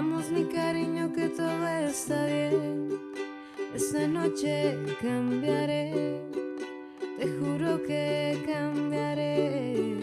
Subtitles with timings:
[0.00, 3.00] Vamos mi cariño que todo está bien.
[3.74, 6.22] Esta noche cambiaré,
[7.18, 9.98] te juro que cambiaré.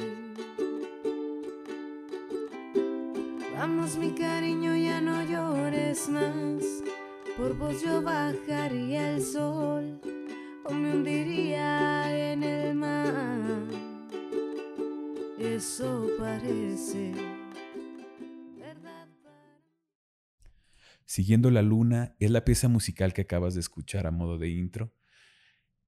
[3.57, 6.83] Vamos mi cariño, ya no llores más.
[7.37, 10.01] Por vos yo bajaría el sol
[10.65, 13.63] o me hundiría en el mar.
[15.39, 17.34] Eso parece
[21.05, 24.93] Siguiendo la luna es la pieza musical que acabas de escuchar a modo de intro.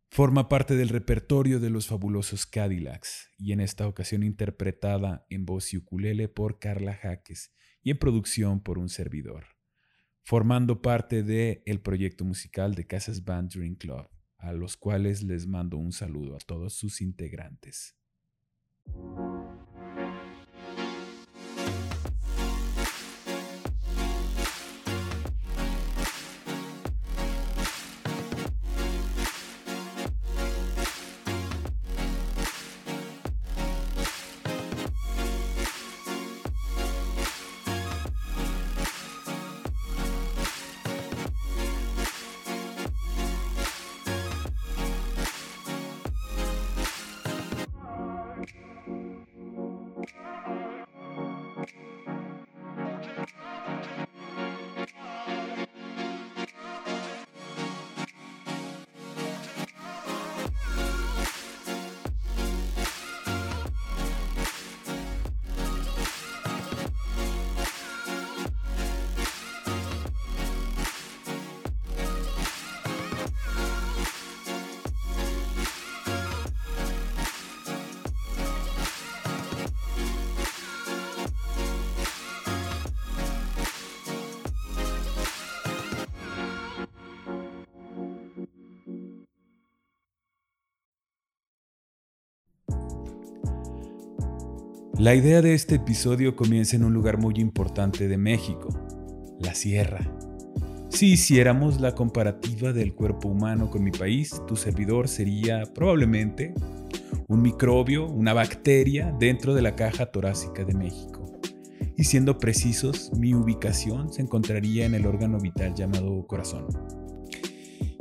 [0.10, 5.74] Forma parte del repertorio de los fabulosos Cadillacs y en esta ocasión interpretada en voz
[5.74, 9.46] y ukulele por Carla Jaques y en producción por un servidor,
[10.24, 14.08] formando parte del el proyecto musical de Casas Band Dream Club,
[14.38, 17.98] a los cuales les mando un saludo a todos sus integrantes.
[95.00, 98.70] La idea de este episodio comienza en un lugar muy importante de México,
[99.40, 100.00] la sierra.
[100.90, 106.56] Si hiciéramos la comparativa del cuerpo humano con mi país, tu servidor sería probablemente
[107.28, 111.32] un microbio, una bacteria dentro de la caja torácica de México.
[111.96, 116.66] Y siendo precisos, mi ubicación se encontraría en el órgano vital llamado corazón.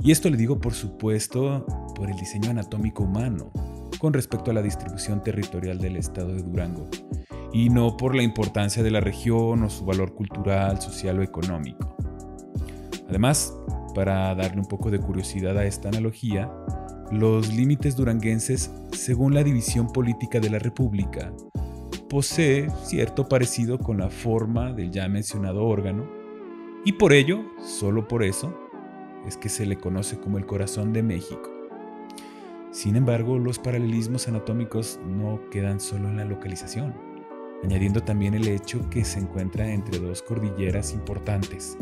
[0.03, 3.53] Y esto le digo por supuesto por el diseño anatómico humano,
[3.99, 6.89] con respecto a la distribución territorial del estado de Durango,
[7.53, 11.97] y no por la importancia de la región o su valor cultural, social o económico.
[13.09, 13.57] Además,
[13.95, 16.53] para darle un poco de curiosidad a esta analogía,
[17.11, 21.33] los límites duranguenses, según la división política de la República,
[22.09, 26.07] posee cierto parecido con la forma del ya mencionado órgano,
[26.85, 28.55] y por ello, solo por eso,
[29.27, 31.56] es que se le conoce como el corazón de México.
[32.77, 36.95] Sin embargo, los paralelismos anatómicos no quedan solo en la localización,
[37.65, 41.79] añadiendo también el hecho que se encuentra entre dos cordilleras importantes,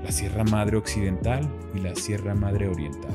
[0.00, 3.10] la Sierra Madre Occidental y la Sierra Madre Oriental.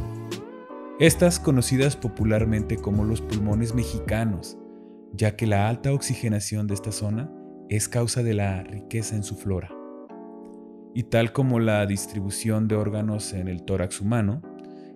[0.99, 4.57] Estas conocidas popularmente como los pulmones mexicanos,
[5.13, 7.31] ya que la alta oxigenación de esta zona
[7.69, 9.69] es causa de la riqueza en su flora.
[10.93, 14.41] Y tal como la distribución de órganos en el tórax humano,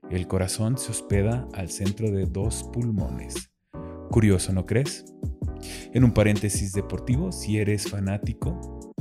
[0.10, 3.52] el corazón se hospeda al centro de dos pulmones.
[4.10, 5.06] Curioso, ¿no crees?
[5.94, 8.94] En un paréntesis deportivo, si eres fanático,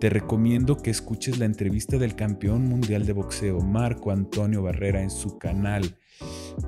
[0.00, 5.10] te recomiendo que escuches la entrevista del campeón mundial de boxeo Marco Antonio Barrera en
[5.10, 5.96] su canal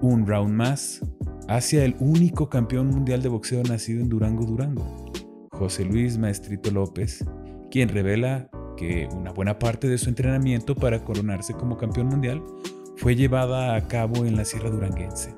[0.01, 1.01] Un Round Más
[1.49, 5.13] hacia el único campeón mundial de boxeo nacido en Durango, Durango,
[5.51, 7.25] José Luis Maestrito López,
[7.71, 12.43] quien revela que una buena parte de su entrenamiento para coronarse como campeón mundial
[12.99, 15.35] fue llevada a cabo en la Sierra Duranguense.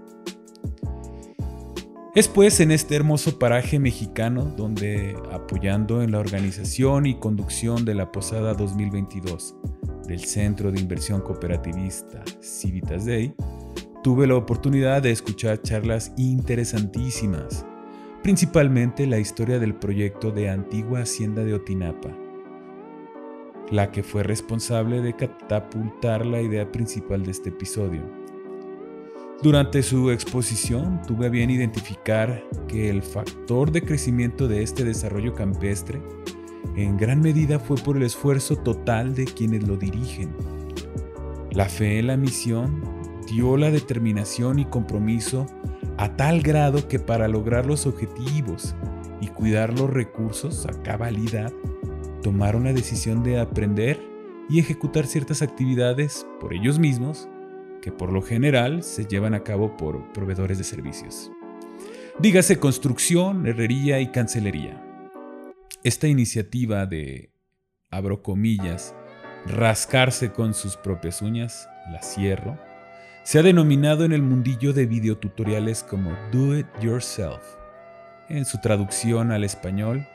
[2.14, 7.94] Es pues en este hermoso paraje mexicano donde, apoyando en la organización y conducción de
[7.94, 9.54] la Posada 2022
[10.08, 13.32] del Centro de Inversión Cooperativista Civitas Day,
[14.02, 17.64] tuve la oportunidad de escuchar charlas interesantísimas,
[18.22, 22.10] principalmente la historia del proyecto de Antigua Hacienda de Otinapa,
[23.70, 28.02] la que fue responsable de catapultar la idea principal de este episodio.
[29.42, 35.34] Durante su exposición tuve a bien identificar que el factor de crecimiento de este desarrollo
[35.34, 36.02] campestre
[36.76, 40.34] en gran medida fue por el esfuerzo total de quienes lo dirigen.
[41.52, 42.82] La fe en la misión
[43.26, 45.46] dio la determinación y compromiso
[45.96, 48.74] a tal grado que para lograr los objetivos
[49.20, 51.52] y cuidar los recursos a cabalidad
[52.20, 53.98] tomaron la decisión de aprender
[54.48, 57.28] y ejecutar ciertas actividades por ellos mismos
[57.80, 61.30] que por lo general se llevan a cabo por proveedores de servicios.
[62.18, 64.84] Dígase construcción, herrería y cancelería.
[65.82, 67.32] Esta iniciativa de,
[67.90, 68.94] abro comillas,
[69.46, 72.58] rascarse con sus propias uñas, la cierro,
[73.22, 77.40] se ha denominado en el mundillo de videotutoriales como Do It Yourself.
[78.28, 80.06] En su traducción al español,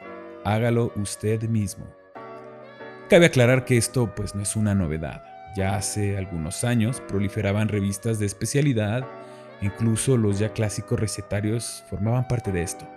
[0.46, 1.86] hágalo usted mismo.
[3.10, 5.24] Cabe aclarar que esto pues no es una novedad.
[5.58, 9.06] Ya hace algunos años proliferaban revistas de especialidad,
[9.62, 12.88] incluso los ya clásicos recetarios formaban parte de esto.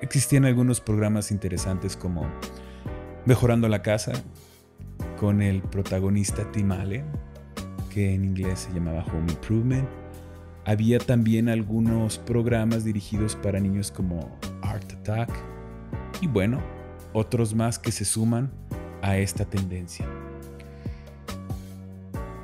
[0.00, 2.26] Existían algunos programas interesantes como
[3.24, 4.12] Mejorando la Casa,
[5.18, 7.06] con el protagonista Tim Allen,
[7.92, 9.88] que en inglés se llamaba Home Improvement.
[10.64, 15.55] Había también algunos programas dirigidos para niños como Art Attack
[16.20, 16.60] y bueno,
[17.12, 18.50] otros más que se suman
[19.02, 20.06] a esta tendencia.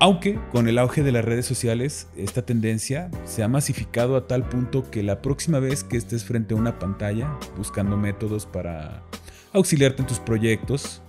[0.00, 4.48] Aunque con el auge de las redes sociales, esta tendencia se ha masificado a tal
[4.48, 9.04] punto que la próxima vez que estés frente a una pantalla buscando métodos para
[9.52, 11.02] auxiliarte en tus proyectos,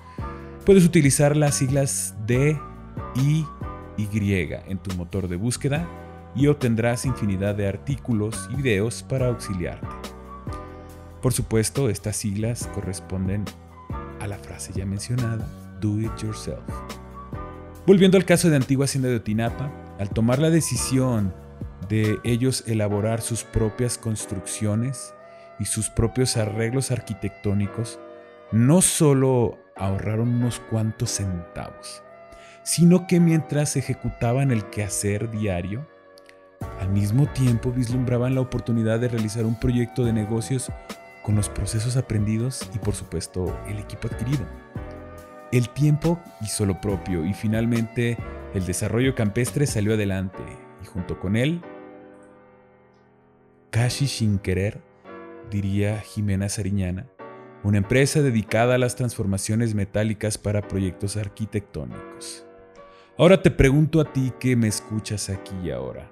[0.64, 2.60] puedes utilizar las siglas D,
[3.16, 3.46] I
[3.98, 4.34] y
[4.68, 5.88] en tu motor de búsqueda
[6.36, 10.13] y obtendrás infinidad de artículos y videos para auxiliarte.
[11.24, 13.46] Por supuesto, estas siglas corresponden
[14.20, 15.48] a la frase ya mencionada,
[15.80, 16.60] Do It Yourself.
[17.88, 21.34] Volviendo al caso de Antigua Hacienda de Otinapa, al tomar la decisión
[21.88, 25.14] de ellos elaborar sus propias construcciones
[25.62, 28.00] y sus propios arreglos arquitectónicos,
[28.52, 32.04] no solo ahorraron unos cuantos centavos,
[32.64, 35.88] sino que mientras ejecutaban el quehacer diario,
[36.82, 40.70] al mismo tiempo vislumbraban la oportunidad de realizar un proyecto de negocios
[41.24, 44.46] con los procesos aprendidos y por supuesto el equipo adquirido.
[45.52, 48.18] El tiempo hizo lo propio y finalmente
[48.54, 50.44] el desarrollo campestre salió adelante
[50.82, 51.62] y junto con él,
[53.70, 54.82] casi sin querer,
[55.50, 57.08] diría Jimena Sariñana,
[57.64, 62.46] una empresa dedicada a las transformaciones metálicas para proyectos arquitectónicos.
[63.18, 66.12] Ahora te pregunto a ti que me escuchas aquí y ahora.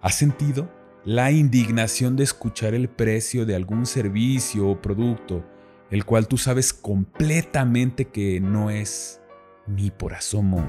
[0.00, 0.68] ¿Has sentido
[1.04, 5.44] la indignación de escuchar el precio de algún servicio o producto
[5.90, 9.20] el cual tú sabes completamente que no es
[9.66, 10.64] ni por asomo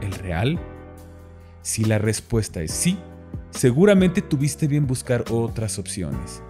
[0.00, 0.58] el real?
[1.62, 2.98] Si la respuesta es sí,
[3.50, 6.42] seguramente tuviste bien buscar otras opciones.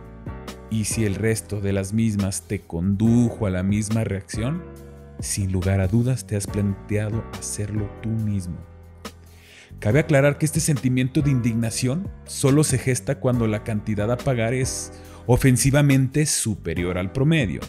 [0.71, 4.63] Y si el resto de las mismas te condujo a la misma reacción,
[5.21, 8.74] sin lugar a dudas te has planteado hacerlo tú mismo.
[9.81, 14.55] Cabe aclarar que este sentimiento de indignación solo se gesta cuando la cantidad a pagar
[14.55, 14.93] es
[15.27, 17.61] ofensivamente superior al promedio.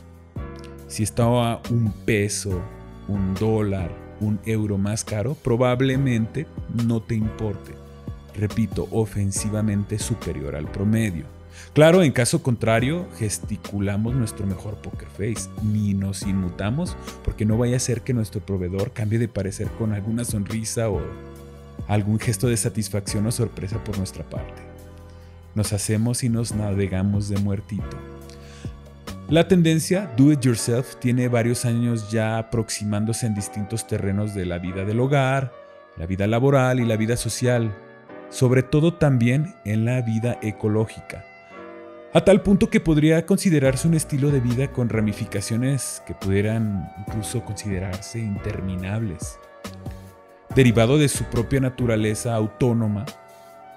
[0.87, 2.61] Si estaba un peso,
[3.07, 3.91] un dólar,
[4.21, 6.47] un euro más caro, probablemente
[6.85, 7.73] no te importe.
[8.33, 11.25] Repito, ofensivamente superior al promedio.
[11.73, 17.77] Claro, en caso contrario, gesticulamos nuestro mejor poker face, ni nos inmutamos, porque no vaya
[17.77, 21.01] a ser que nuestro proveedor cambie de parecer con alguna sonrisa o
[21.87, 24.61] algún gesto de satisfacción o sorpresa por nuestra parte.
[25.53, 27.97] Nos hacemos y nos navegamos de muertito.
[29.29, 34.59] La tendencia Do It Yourself tiene varios años ya aproximándose en distintos terrenos de la
[34.59, 35.51] vida del hogar,
[35.97, 37.75] la vida laboral y la vida social,
[38.29, 41.25] sobre todo también en la vida ecológica,
[42.13, 47.43] a tal punto que podría considerarse un estilo de vida con ramificaciones que pudieran incluso
[47.43, 49.39] considerarse interminables.
[50.55, 53.05] Derivado de su propia naturaleza autónoma,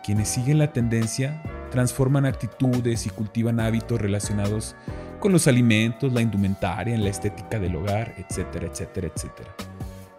[0.04, 1.42] quienes siguen la tendencia
[1.72, 4.76] transforman actitudes y cultivan hábitos relacionados
[5.18, 9.56] con los alimentos, la indumentaria, la estética del hogar, etcétera, etcétera, etcétera.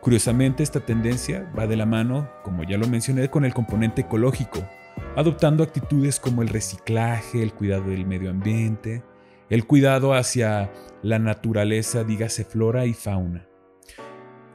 [0.02, 4.60] Curiosamente, esta tendencia va de la mano, como ya lo mencioné, con el componente ecológico,
[5.16, 9.02] adoptando actitudes como el reciclaje, el cuidado del medio ambiente,
[9.50, 10.74] el cuidado hacia
[11.04, 13.49] la naturaleza, dígase flora y fauna.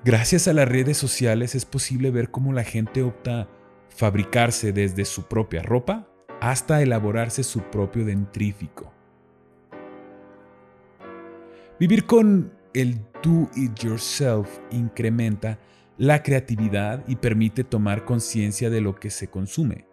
[0.04, 3.49] Gracias a las redes sociales es posible ver cómo la gente opta
[3.88, 6.06] fabricarse desde su propia ropa
[6.42, 8.92] hasta elaborarse su propio dentrífico.
[11.80, 15.58] Vivir con el do it yourself incrementa
[15.96, 19.87] la creatividad y permite tomar conciencia de lo que se consume,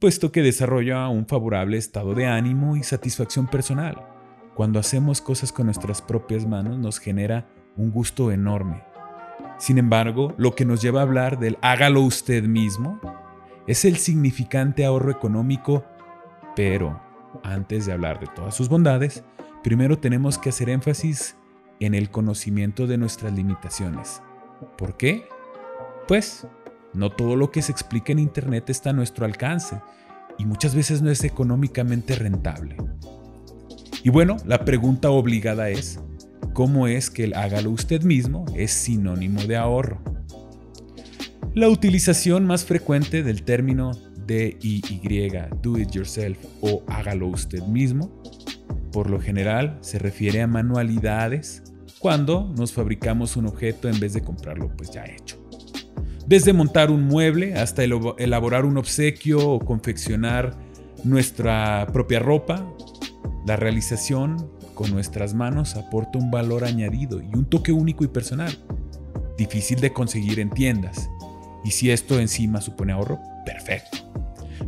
[0.00, 4.08] puesto que desarrolla un favorable estado de ánimo y satisfacción personal.
[4.56, 8.85] Cuando hacemos cosas con nuestras propias manos nos genera un gusto enorme.
[9.58, 13.00] Sin embargo, lo que nos lleva a hablar del hágalo usted mismo
[13.66, 15.84] es el significante ahorro económico,
[16.54, 17.00] pero
[17.42, 19.24] antes de hablar de todas sus bondades,
[19.62, 21.36] primero tenemos que hacer énfasis
[21.80, 24.22] en el conocimiento de nuestras limitaciones.
[24.76, 25.28] ¿Por qué?
[26.06, 26.46] Pues
[26.94, 29.80] no todo lo que se explica en Internet está a nuestro alcance
[30.38, 32.76] y muchas veces no es económicamente rentable.
[34.02, 36.00] Y bueno, la pregunta obligada es,
[36.56, 40.00] ¿cómo es que el hágalo usted mismo es sinónimo de ahorro?
[41.52, 43.92] La utilización más frecuente del término
[44.26, 48.22] DIY, do it yourself o hágalo usted mismo,
[48.90, 51.62] por lo general se refiere a manualidades
[51.98, 55.36] cuando nos fabricamos un objeto en vez de comprarlo pues ya hecho.
[56.26, 60.56] Desde montar un mueble hasta elaborar un obsequio o confeccionar
[61.04, 62.66] nuestra propia ropa,
[63.46, 68.56] la realización con nuestras manos aporta un valor añadido y un toque único y personal,
[69.36, 71.10] difícil de conseguir en tiendas.
[71.64, 73.98] Y si esto encima supone ahorro, perfecto.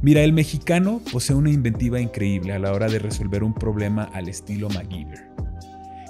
[0.02, 4.28] Mira, el mexicano posee una inventiva increíble a la hora de resolver un problema al
[4.28, 5.28] estilo MacGyver.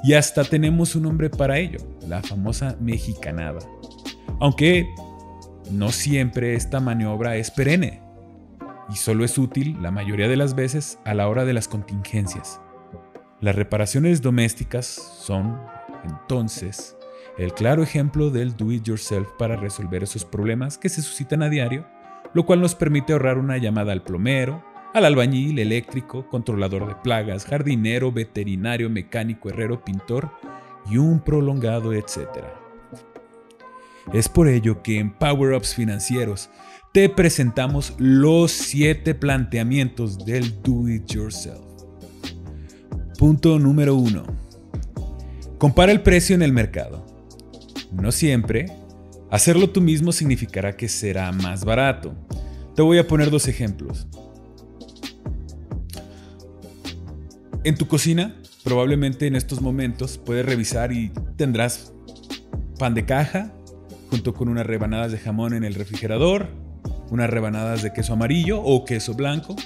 [0.05, 3.59] Y hasta tenemos un nombre para ello, la famosa mexicanada.
[4.41, 4.87] Aunque
[5.73, 8.01] no siempre esta maniobra es perenne
[8.91, 12.61] y solo es útil la mayoría de las veces a la hora de las contingencias.
[13.41, 15.61] Las reparaciones domésticas son,
[16.05, 16.97] entonces,
[17.39, 21.49] el claro ejemplo del do it yourself para resolver esos problemas que se suscitan a
[21.49, 21.87] diario,
[22.35, 27.45] lo cual nos permite ahorrar una llamada al plomero, al albañil, eléctrico, controlador de plagas,
[27.45, 30.33] jardinero, veterinario, mecánico, herrero, pintor
[30.91, 32.53] y un prolongado etcétera.
[34.13, 36.51] Es por ello que en Power Ups Financieros
[36.93, 41.68] te presentamos los 7 planteamientos del Do It Yourself.
[43.19, 44.23] Punto número 1.
[45.59, 47.05] Compara el precio en el mercado.
[47.91, 48.67] No siempre,
[49.29, 52.15] hacerlo tú mismo significará que será más barato.
[52.77, 54.07] Te voy a poner dos ejemplos.
[57.65, 61.93] En tu cocina, probablemente en estos momentos puedes revisar y tendrás
[62.79, 63.53] pan de caja,
[64.11, 66.51] junto con unas rebanadas de jamón en el refrigerador,
[67.11, 69.57] unas rebanadas de queso amarillo o queso blanco.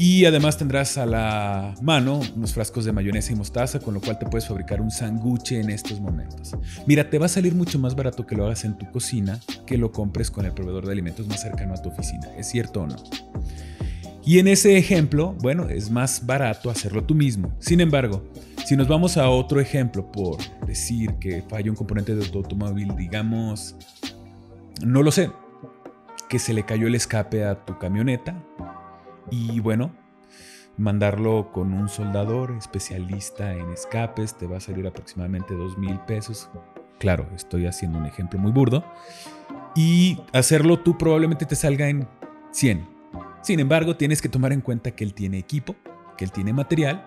[0.00, 4.16] Y además tendrás a la mano unos frascos de mayonesa y mostaza, con lo cual
[4.16, 6.52] te puedes fabricar un sanguche en estos momentos.
[6.86, 9.76] Mira, te va a salir mucho más barato que lo hagas en tu cocina que
[9.76, 12.28] lo compres con el proveedor de alimentos más cercano a tu oficina.
[12.38, 12.94] ¿Es cierto o no?
[14.24, 17.52] Y en ese ejemplo, bueno, es más barato hacerlo tú mismo.
[17.58, 18.22] Sin embargo,
[18.66, 22.94] si nos vamos a otro ejemplo, por decir que falla un componente de tu automóvil,
[22.94, 23.74] digamos,
[24.80, 25.32] no lo sé,
[26.28, 28.44] que se le cayó el escape a tu camioneta
[29.30, 29.92] y bueno,
[30.78, 36.48] mandarlo con un soldador especialista en escapes te va a salir aproximadamente dos mil pesos.
[36.98, 38.84] Claro, estoy haciendo un ejemplo muy burdo.
[39.74, 42.08] Y hacerlo tú probablemente te salga en
[42.52, 42.88] 100.
[43.42, 45.76] Sin embargo, tienes que tomar en cuenta que él tiene equipo,
[46.16, 47.06] que él tiene material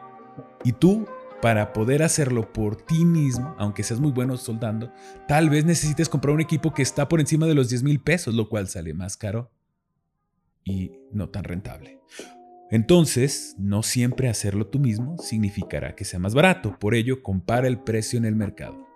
[0.63, 1.05] y tú
[1.41, 4.93] para poder hacerlo por ti mismo, aunque seas muy bueno soldando,
[5.27, 8.35] tal vez necesites comprar un equipo que está por encima de los 10 mil pesos,
[8.35, 9.49] lo cual sale más caro
[10.63, 11.99] y no tan rentable.
[12.69, 17.79] Entonces, no siempre hacerlo tú mismo significará que sea más barato, por ello compara el
[17.79, 18.87] precio en el mercado.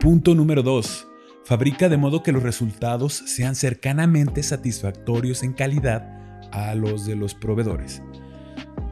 [0.00, 1.06] Punto número 2.
[1.44, 6.18] Fabrica de modo que los resultados sean cercanamente satisfactorios en calidad
[6.52, 8.02] a los de los proveedores.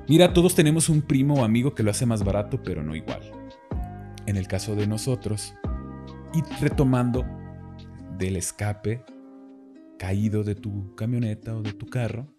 [0.08, 3.20] Mira, todos tenemos un primo o amigo que lo hace más barato, pero no igual.
[4.26, 5.54] En el caso de nosotros,
[6.32, 7.24] y retomando
[8.16, 9.04] del escape
[9.98, 12.32] caído de tu camioneta o de tu carro,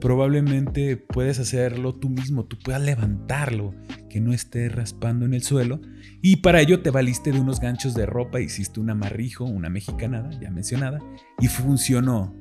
[0.00, 3.74] probablemente puedes hacerlo tú mismo, tú puedas levantarlo,
[4.08, 5.80] que no esté raspando en el suelo,
[6.22, 10.30] y para ello te valiste de unos ganchos de ropa, hiciste un amarrijo, una mexicanada,
[10.40, 11.00] ya mencionada,
[11.40, 12.34] y funcionó.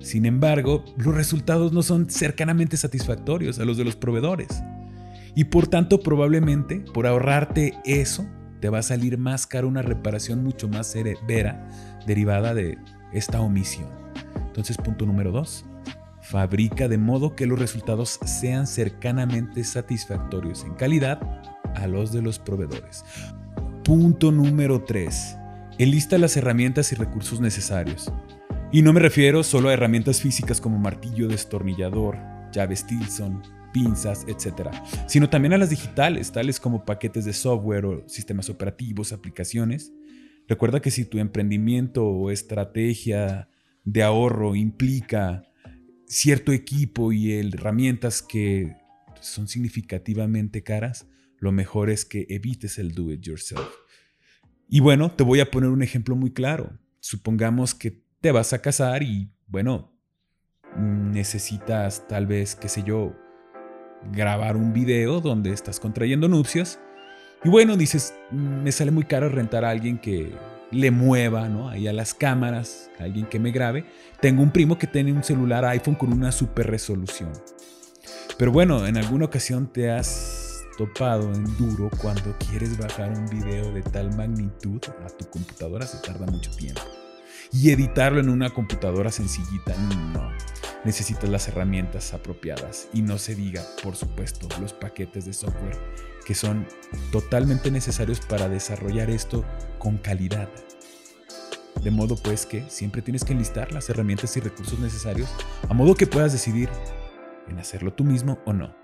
[0.00, 4.62] Sin embargo, los resultados no son cercanamente satisfactorios a los de los proveedores.
[5.36, 8.26] Y por tanto, probablemente, por ahorrarte eso,
[8.60, 11.68] te va a salir más caro una reparación mucho más severa
[12.06, 12.78] derivada de
[13.12, 13.88] esta omisión.
[14.46, 15.64] Entonces, punto número dos,
[16.22, 21.20] fabrica de modo que los resultados sean cercanamente satisfactorios en calidad
[21.74, 23.04] a los de los proveedores.
[23.84, 25.36] Punto número 3.
[25.78, 28.12] Enlista las herramientas y recursos necesarios.
[28.70, 32.16] Y no me refiero solo a herramientas físicas como martillo, destornillador,
[32.52, 33.42] llave Stilson,
[33.72, 34.68] pinzas, etc.,
[35.06, 39.92] sino también a las digitales, tales como paquetes de software o sistemas operativos, aplicaciones.
[40.52, 43.48] Recuerda que si tu emprendimiento o estrategia
[43.84, 45.44] de ahorro implica
[46.04, 48.76] cierto equipo y herramientas que
[49.22, 53.66] son significativamente caras, lo mejor es que evites el do it yourself.
[54.68, 56.78] Y bueno, te voy a poner un ejemplo muy claro.
[57.00, 59.98] Supongamos que te vas a casar y, bueno,
[60.76, 63.16] necesitas tal vez, qué sé yo,
[64.12, 66.78] grabar un video donde estás contrayendo nupcias
[67.44, 70.32] Y bueno, dices, me sale muy caro rentar a alguien que
[70.70, 71.68] le mueva, ¿no?
[71.68, 73.84] Ahí a las cámaras, a alguien que me grabe.
[74.20, 77.32] Tengo un primo que tiene un celular iPhone con una super resolución.
[78.38, 83.72] Pero bueno, en alguna ocasión te has topado en duro cuando quieres bajar un video
[83.72, 86.82] de tal magnitud a tu computadora, se tarda mucho tiempo.
[87.52, 89.74] Y editarlo en una computadora sencillita,
[90.14, 90.30] no.
[90.84, 95.78] Necesitas las herramientas apropiadas y no se diga, por supuesto, los paquetes de software
[96.22, 96.66] que son
[97.10, 99.44] totalmente necesarios para desarrollar esto
[99.78, 100.48] con calidad.
[101.82, 105.28] De modo pues que siempre tienes que enlistar las herramientas y recursos necesarios
[105.68, 106.68] a modo que puedas decidir
[107.48, 108.74] en hacerlo tú mismo o no.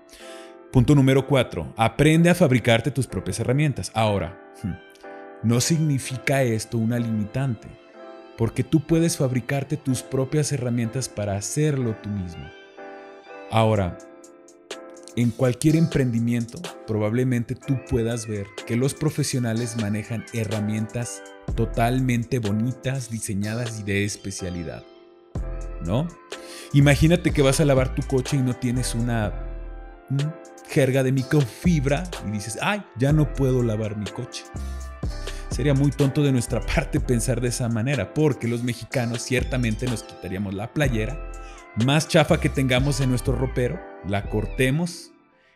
[0.71, 1.73] Punto número 4.
[1.77, 3.91] Aprende a fabricarte tus propias herramientas.
[3.95, 7.69] Ahora, hmm, no significa esto una limitante,
[8.37, 12.43] porque tú puedes fabricarte tus propias herramientas para hacerlo tú mismo.
[13.49, 13.97] Ahora,
[15.15, 21.21] en cualquier emprendimiento, probablemente tú puedas ver que los profesionales manejan herramientas
[21.55, 24.83] totalmente bonitas, diseñadas y de especialidad.
[25.85, 26.07] ¿No?
[26.73, 29.33] Imagínate que vas a lavar tu coche y no tienes una
[30.69, 34.43] jerga de microfibra y dices, ay, ya no puedo lavar mi coche.
[35.49, 40.03] Sería muy tonto de nuestra parte pensar de esa manera, porque los mexicanos ciertamente nos
[40.03, 41.19] quitaríamos la playera,
[41.75, 45.11] más chafa que tengamos en nuestro ropero, la cortemos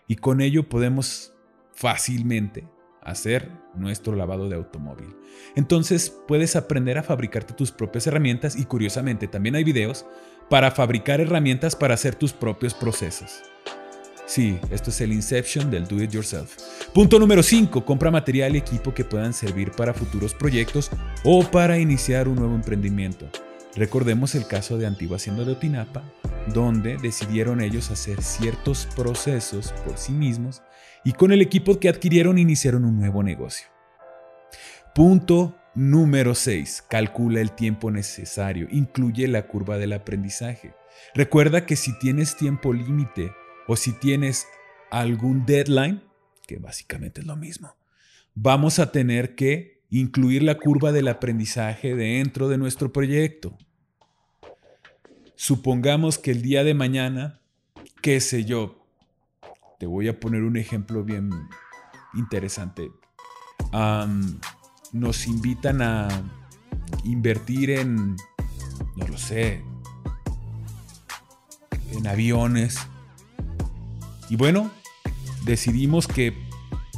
[0.07, 1.33] y con ello podemos
[1.73, 2.67] fácilmente
[3.01, 5.15] hacer nuestro lavado de automóvil.
[5.55, 10.05] Entonces puedes aprender a fabricarte tus propias herramientas y curiosamente también hay videos
[10.49, 13.41] para fabricar herramientas para hacer tus propios procesos.
[14.25, 16.55] Sí, esto es el Inception del Do It Yourself.
[16.93, 17.83] Punto número 5.
[17.83, 20.89] Compra material y equipo que puedan servir para futuros proyectos
[21.25, 23.27] o para iniciar un nuevo emprendimiento.
[23.75, 26.03] Recordemos el caso de Antigua Hacienda de Otinapa,
[26.53, 30.61] donde decidieron ellos hacer ciertos procesos por sí mismos
[31.03, 33.67] y con el equipo que adquirieron iniciaron un nuevo negocio.
[34.93, 36.83] Punto número 6.
[36.87, 38.67] Calcula el tiempo necesario.
[38.69, 40.75] Incluye la curva del aprendizaje.
[41.15, 43.31] Recuerda que si tienes tiempo límite
[43.67, 44.45] o si tienes
[44.91, 46.03] algún deadline,
[46.45, 47.75] que básicamente es lo mismo,
[48.35, 53.55] vamos a tener que incluir la curva del aprendizaje dentro de nuestro proyecto.
[55.35, 57.41] Supongamos que el día de mañana,
[58.01, 58.87] qué sé yo,
[59.79, 61.29] te voy a poner un ejemplo bien
[62.15, 62.91] interesante.
[64.91, 66.07] nos invitan a
[67.03, 68.15] invertir en,
[68.95, 69.63] no lo sé,
[71.91, 72.79] en aviones.
[74.27, 74.71] Y bueno,
[75.45, 76.33] decidimos que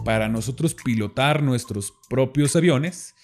[0.06, 3.16] para nosotros pilotar nuestros propios aviones,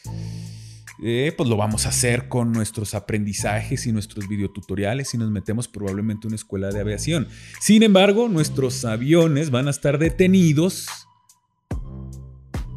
[1.03, 5.67] eh, pues lo vamos a hacer con nuestros aprendizajes y nuestros videotutoriales y nos metemos
[5.67, 7.27] probablemente a una escuela de aviación.
[7.59, 10.87] Sin embargo, nuestros aviones van a estar detenidos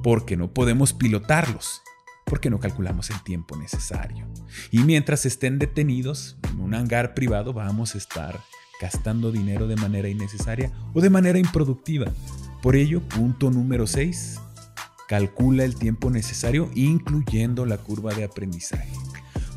[0.03, 1.81] porque no podemos pilotarlos,
[2.27, 4.29] porque no calculamos el tiempo necesario.
[4.71, 8.38] Y mientras estén detenidos en un hangar privado, vamos a estar
[8.83, 12.12] gastando dinero de manera innecesaria o de manera improductiva.
[12.64, 14.40] Por ello, punto número 6,
[15.07, 18.88] calcula el tiempo necesario incluyendo la curva de aprendizaje.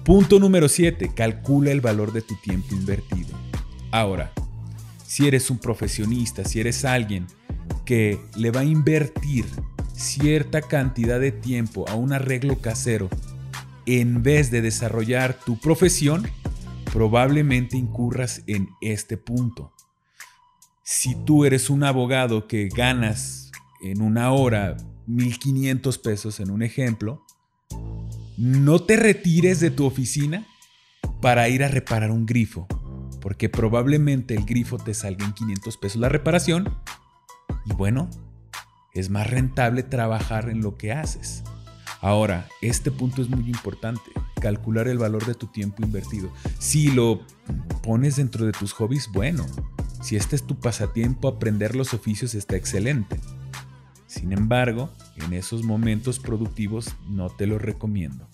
[0.03, 3.29] Punto número 7, calcula el valor de tu tiempo invertido.
[3.91, 4.33] Ahora,
[5.05, 7.27] si eres un profesionista, si eres alguien
[7.85, 9.45] que le va a invertir
[9.93, 13.07] cierta cantidad de tiempo a un arreglo casero
[13.85, 16.27] en vez de desarrollar tu profesión,
[16.91, 19.71] probablemente incurras en este punto
[20.89, 24.77] si tú eres un abogado que ganas en una hora
[25.09, 27.25] 1.500 pesos en un ejemplo,
[28.37, 30.47] no te retires de tu oficina
[31.21, 32.67] para ir a reparar un grifo,
[33.19, 36.73] porque probablemente el grifo te salga en 500 pesos la reparación
[37.65, 38.09] y bueno,
[38.93, 41.43] es más rentable trabajar en lo que haces.
[41.99, 46.31] Ahora, este punto es muy importante, calcular el valor de tu tiempo invertido.
[46.59, 47.25] Si lo
[47.83, 49.45] pones dentro de tus hobbies, bueno,
[50.01, 53.19] si este es tu pasatiempo, aprender los oficios está excelente.
[54.05, 58.29] Sin embargo, en esos momentos productivos no te lo recomiendo.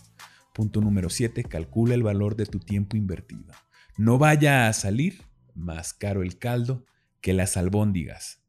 [0.53, 1.43] Punto número 7.
[1.45, 3.53] Calcula el valor de tu tiempo invertido.
[3.97, 5.23] No vaya a salir
[5.55, 6.85] más caro el caldo
[7.21, 8.43] que las albóndigas.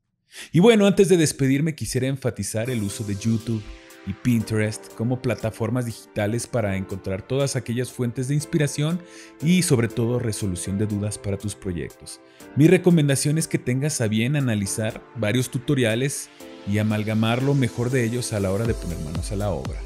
[0.52, 3.62] Y bueno, antes de despedirme quisiera enfatizar el uso de YouTube
[4.06, 9.00] y Pinterest como plataformas digitales para encontrar todas aquellas fuentes de inspiración
[9.42, 12.20] y sobre todo resolución de dudas para tus proyectos.
[12.56, 16.28] Mi recomendación es que tengas a bien analizar varios tutoriales
[16.70, 19.78] y amalgamar lo mejor de ellos a la hora de poner manos a la obra.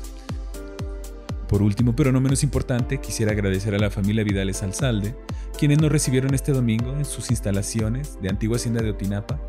[1.49, 5.15] Por último, pero no menos importante, quisiera agradecer a la familia Vidales Alzalde,
[5.59, 9.41] quienes nos recibieron este domingo en sus instalaciones de Antigua Hacienda de Otinapa,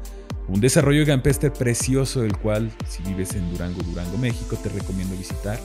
[0.50, 5.60] un desarrollo campestre precioso, el cual, si vives en Durango, Durango, México, te recomiendo visitar.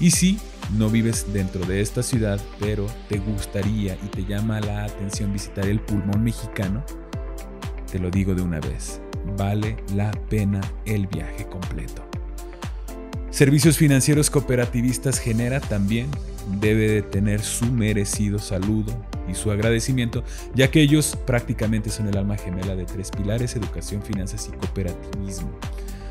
[0.00, 0.38] Y si
[0.76, 5.66] no vives dentro de esta ciudad, pero te gustaría y te llama la atención visitar
[5.66, 6.82] el pulmón mexicano,
[7.90, 9.00] te lo digo de una vez,
[9.36, 12.08] vale la pena el viaje completo.
[13.30, 16.08] Servicios Financieros Cooperativistas Genera también
[16.60, 20.22] debe de tener su merecido saludo y su agradecimiento,
[20.54, 25.50] ya que ellos prácticamente son el alma gemela de tres pilares, educación, finanzas y cooperativismo.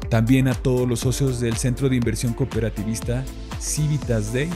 [0.10, 3.24] También a todos los socios del Centro de Inversión Cooperativista
[3.60, 4.50] Civitas Day,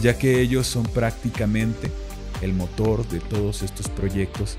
[0.00, 1.90] ya que ellos son prácticamente
[2.42, 4.56] el motor de todos estos proyectos.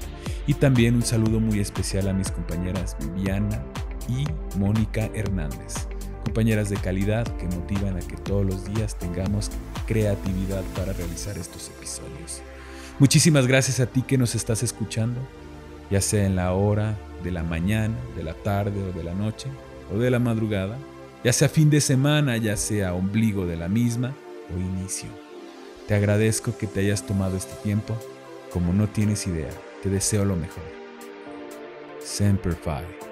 [0.47, 3.63] Y también un saludo muy especial a mis compañeras Viviana
[4.10, 4.25] y
[4.58, 5.88] Mónica Hernández
[6.36, 9.51] compañeras de calidad que motivan a que todos los días tengamos
[9.86, 12.41] creatividad para realizar estos episodios.
[12.97, 15.19] Muchísimas gracias a ti que nos estás escuchando,
[15.91, 19.49] ya sea en la hora de la mañana, de la tarde o de la noche
[19.93, 20.77] o de la madrugada,
[21.21, 24.15] ya sea fin de semana, ya sea ombligo de la misma
[24.55, 25.10] o inicio.
[25.89, 27.97] Te agradezco que te hayas tomado este tiempo,
[28.49, 29.51] como no tienes idea,
[29.84, 30.63] te deseo lo mejor.
[31.99, 33.04] Semper Fi.